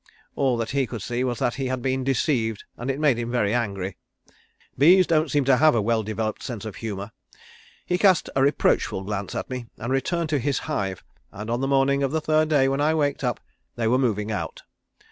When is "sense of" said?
6.41-6.77